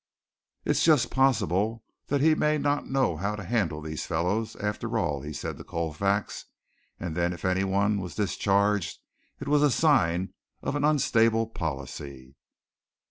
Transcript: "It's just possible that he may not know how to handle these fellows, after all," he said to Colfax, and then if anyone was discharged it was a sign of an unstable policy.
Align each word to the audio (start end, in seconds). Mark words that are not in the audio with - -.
"It's 0.65 0.83
just 0.83 1.11
possible 1.11 1.83
that 2.07 2.21
he 2.21 2.33
may 2.33 2.57
not 2.57 2.87
know 2.89 3.17
how 3.17 3.35
to 3.35 3.43
handle 3.43 3.81
these 3.83 4.03
fellows, 4.07 4.55
after 4.55 4.97
all," 4.97 5.21
he 5.21 5.31
said 5.31 5.57
to 5.59 5.63
Colfax, 5.63 6.45
and 6.99 7.15
then 7.15 7.33
if 7.33 7.45
anyone 7.45 7.99
was 8.01 8.15
discharged 8.15 8.97
it 9.39 9.47
was 9.47 9.61
a 9.61 9.69
sign 9.69 10.33
of 10.63 10.75
an 10.75 10.83
unstable 10.83 11.45
policy. 11.45 12.35